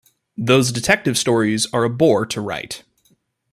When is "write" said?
2.41-2.81